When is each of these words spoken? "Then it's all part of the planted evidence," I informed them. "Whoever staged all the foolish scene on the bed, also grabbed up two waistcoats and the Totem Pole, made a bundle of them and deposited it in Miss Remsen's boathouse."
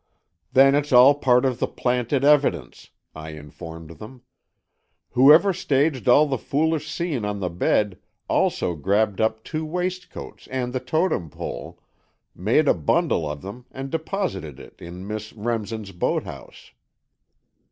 "Then 0.51 0.73
it's 0.73 0.91
all 0.91 1.13
part 1.13 1.45
of 1.45 1.59
the 1.59 1.67
planted 1.67 2.23
evidence," 2.23 2.89
I 3.13 3.33
informed 3.33 3.99
them. 3.99 4.23
"Whoever 5.11 5.53
staged 5.53 6.07
all 6.09 6.25
the 6.25 6.39
foolish 6.39 6.89
scene 6.91 7.23
on 7.23 7.39
the 7.39 7.51
bed, 7.51 7.99
also 8.27 8.73
grabbed 8.75 9.21
up 9.21 9.43
two 9.43 9.63
waistcoats 9.63 10.47
and 10.47 10.73
the 10.73 10.79
Totem 10.79 11.29
Pole, 11.29 11.79
made 12.33 12.67
a 12.67 12.73
bundle 12.73 13.29
of 13.29 13.43
them 13.43 13.67
and 13.71 13.91
deposited 13.91 14.59
it 14.59 14.81
in 14.81 15.05
Miss 15.05 15.33
Remsen's 15.33 15.91
boathouse." 15.91 16.71